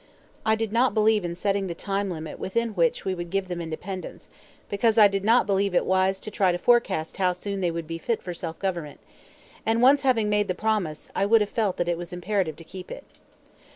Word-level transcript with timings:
I 0.47 0.55
did 0.55 0.71
not 0.71 0.95
believe 0.95 1.23
in 1.23 1.35
setting 1.35 1.67
the 1.67 1.75
time 1.75 2.09
limit 2.09 2.39
within 2.39 2.69
which 2.69 3.05
we 3.05 3.13
would 3.13 3.29
give 3.29 3.47
them 3.49 3.61
independence, 3.61 4.29
because 4.67 4.97
I 4.97 5.07
did 5.07 5.23
not 5.23 5.45
believe 5.45 5.75
it 5.75 5.85
wise 5.85 6.19
to 6.21 6.31
try 6.31 6.51
to 6.51 6.57
forecast 6.57 7.17
how 7.17 7.33
soon 7.33 7.61
they 7.61 7.69
would 7.69 7.85
be 7.85 7.99
fit 7.99 8.23
for 8.23 8.33
self 8.33 8.57
government; 8.57 8.99
and 9.63 9.79
once 9.79 10.01
having 10.01 10.27
made 10.27 10.47
the 10.47 10.55
promise 10.55 11.11
I 11.15 11.27
would 11.27 11.41
have 11.41 11.51
felt 11.51 11.77
that 11.77 11.87
it 11.87 11.99
was 11.99 12.11
imperative 12.11 12.55
to 12.55 12.63
keep 12.63 12.89
it. 12.89 13.03